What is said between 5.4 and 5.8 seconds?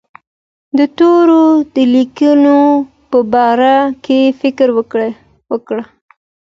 وکړ.